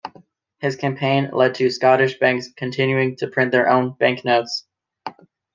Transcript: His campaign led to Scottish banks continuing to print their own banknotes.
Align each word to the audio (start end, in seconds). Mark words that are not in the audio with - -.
His 0.57 0.75
campaign 0.75 1.29
led 1.31 1.53
to 1.53 1.69
Scottish 1.69 2.17
banks 2.17 2.49
continuing 2.57 3.17
to 3.17 3.27
print 3.27 3.51
their 3.51 3.69
own 3.69 3.93
banknotes. 3.99 4.65